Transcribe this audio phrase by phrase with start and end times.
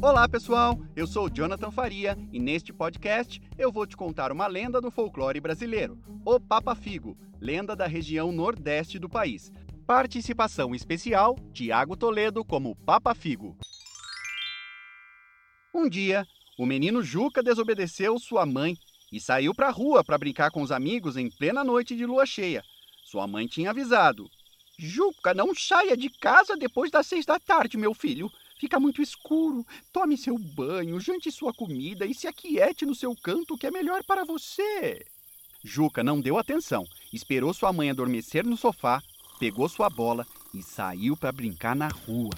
[0.00, 0.78] Olá, pessoal!
[0.94, 5.40] Eu sou Jonathan Faria e neste podcast eu vou te contar uma lenda do folclore
[5.40, 9.50] brasileiro, o Papa Figo, lenda da região nordeste do país.
[9.84, 13.56] Participação especial: Tiago Toledo como Papa Figo.
[15.74, 16.24] Um dia,
[16.56, 18.76] o menino Juca desobedeceu sua mãe
[19.12, 22.24] e saiu para a rua para brincar com os amigos em plena noite de lua
[22.24, 22.62] cheia.
[23.04, 24.30] Sua mãe tinha avisado:
[24.78, 28.30] Juca, não saia de casa depois das seis da tarde, meu filho.
[28.58, 29.64] Fica muito escuro.
[29.92, 34.02] Tome seu banho, jante sua comida e se aquiete no seu canto, que é melhor
[34.04, 35.06] para você.
[35.62, 39.02] Juca não deu atenção, esperou sua mãe adormecer no sofá,
[39.38, 42.34] pegou sua bola e saiu para brincar na rua.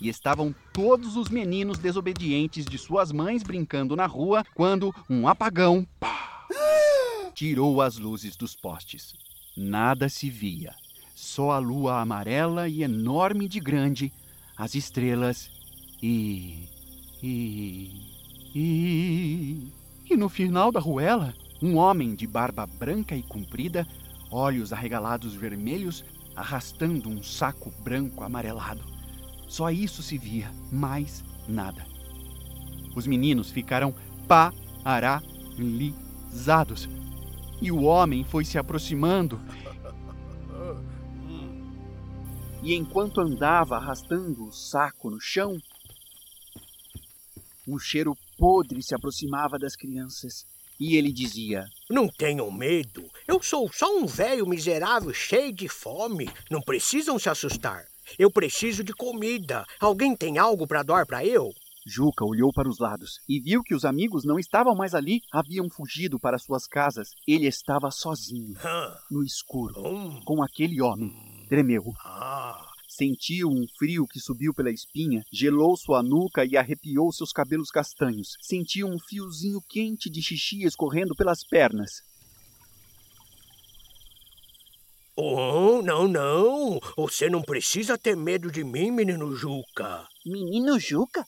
[0.00, 5.86] E estavam todos os meninos desobedientes de suas mães brincando na rua quando um apagão
[5.98, 6.46] pá,
[7.34, 9.14] tirou as luzes dos postes.
[9.54, 10.74] Nada se via,
[11.14, 14.10] só a lua amarela e enorme de grande
[14.60, 15.50] as estrelas
[16.02, 16.68] e.
[17.22, 17.90] e.
[18.54, 19.72] e.
[20.10, 23.86] E no final da ruela, um homem de barba branca e comprida,
[24.30, 26.04] olhos arregalados vermelhos,
[26.36, 28.82] arrastando um saco branco amarelado.
[29.48, 31.86] Só isso se via, mais nada.
[32.94, 33.94] Os meninos ficaram
[34.28, 36.86] paralisados.
[37.62, 39.40] E o homem foi se aproximando
[42.62, 45.56] e enquanto andava arrastando o saco no chão,
[47.66, 50.44] um cheiro podre se aproximava das crianças.
[50.78, 53.08] E ele dizia: Não tenham medo.
[53.28, 56.28] Eu sou só um velho miserável cheio de fome.
[56.50, 57.84] Não precisam se assustar.
[58.18, 59.64] Eu preciso de comida.
[59.78, 61.52] Alguém tem algo para doar para eu?
[61.86, 65.68] Juca olhou para os lados e viu que os amigos não estavam mais ali, haviam
[65.70, 67.10] fugido para suas casas.
[67.26, 68.54] Ele estava sozinho,
[69.10, 70.20] no escuro, hum.
[70.24, 71.29] com aquele homem.
[71.50, 71.92] Tremeu.
[72.04, 72.64] Ah.
[72.86, 78.36] Sentiu um frio que subiu pela espinha, gelou sua nuca e arrepiou seus cabelos castanhos.
[78.40, 82.02] Sentiu um fiozinho quente de xixi escorrendo pelas pernas.
[85.16, 86.78] Oh, não, não!
[86.96, 90.06] Você não precisa ter medo de mim, menino Juca.
[90.24, 91.26] Menino Juca?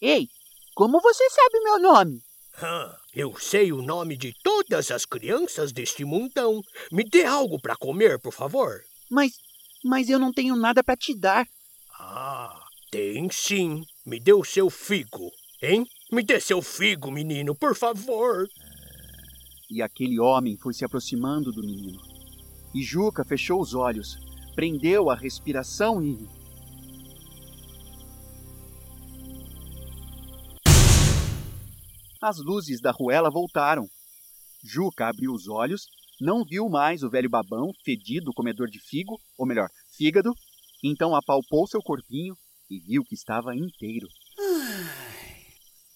[0.00, 0.26] Ei,
[0.74, 2.20] como você sabe meu nome?
[3.14, 6.60] eu sei o nome de todas as crianças deste mundão.
[6.90, 8.82] Me dê algo para comer, por favor.
[9.08, 9.32] Mas
[9.84, 11.46] mas eu não tenho nada para te dar.
[11.98, 12.60] Ah,
[12.90, 13.84] tem sim.
[14.04, 15.30] Me dê o seu figo,
[15.62, 15.86] hein?
[16.12, 18.48] Me dê seu figo, menino, por favor.
[19.70, 22.00] E aquele homem foi se aproximando do menino.
[22.74, 24.16] E Juca fechou os olhos,
[24.54, 26.28] prendeu a respiração e.
[32.20, 33.86] As luzes da ruela voltaram.
[34.62, 35.86] Juca abriu os olhos
[36.20, 40.32] não viu mais o velho babão, fedido comedor de figo, ou melhor, fígado,
[40.84, 42.34] então apalpou seu corpinho
[42.68, 44.06] e viu que estava inteiro.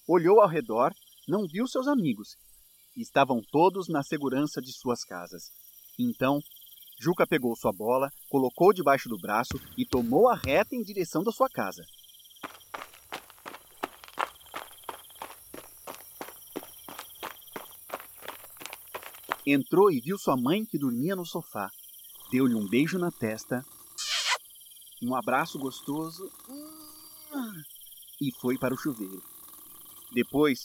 [0.09, 0.93] Olhou ao redor,
[1.29, 2.37] não viu seus amigos.
[2.97, 5.45] Estavam todos na segurança de suas casas.
[5.99, 6.41] Então,
[7.01, 11.33] Juca pegou sua bola, colocou debaixo do braço e tomou a reta em direção da
[11.33, 11.83] sua casa.
[19.47, 21.71] Entrou e viu sua mãe que dormia no sofá.
[22.31, 23.65] Deu-lhe um beijo na testa,
[25.03, 26.31] um abraço gostoso
[28.21, 29.23] e foi para o chuveiro.
[30.13, 30.61] Depois,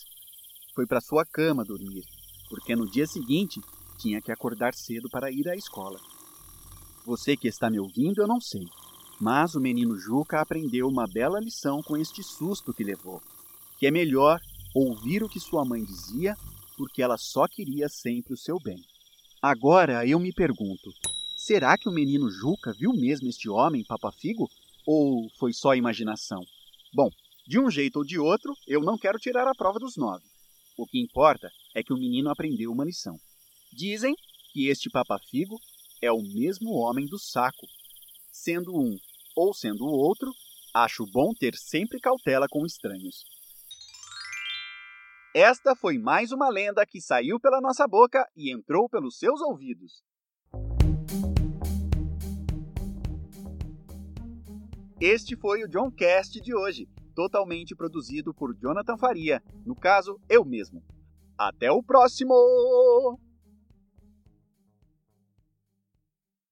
[0.74, 2.06] foi para sua cama dormir,
[2.48, 3.60] porque no dia seguinte
[3.98, 6.00] tinha que acordar cedo para ir à escola.
[7.06, 8.66] Você que está me ouvindo, eu não sei,
[9.20, 13.22] mas o menino Juca aprendeu uma bela lição com este susto que levou,
[13.78, 14.40] que é melhor
[14.74, 16.38] ouvir o que sua mãe dizia
[16.80, 18.82] porque ela só queria sempre o seu bem.
[19.42, 20.90] Agora eu me pergunto:
[21.36, 24.50] será que o menino Juca viu mesmo este homem, Papa Figo?
[24.88, 26.42] Ou foi só imaginação?
[26.94, 27.10] Bom,
[27.46, 30.24] de um jeito ou de outro, eu não quero tirar a prova dos nove.
[30.78, 33.20] O que importa é que o menino aprendeu uma lição.
[33.74, 34.16] Dizem
[34.54, 35.60] que este Papa Figo
[36.02, 37.68] é o mesmo homem do saco.
[38.32, 38.98] Sendo um
[39.36, 40.32] ou sendo o outro,
[40.74, 43.26] acho bom ter sempre cautela com estranhos.
[45.34, 50.04] Esta foi mais uma lenda que saiu pela nossa boca e entrou pelos seus ouvidos.
[55.00, 60.44] Este foi o John Cast de hoje, totalmente produzido por Jonathan Faria, no caso, eu
[60.44, 60.84] mesmo.
[61.38, 62.34] Até o próximo!